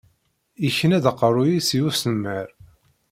[0.63, 2.47] Yekna-d aqerruy-is i usnemmer.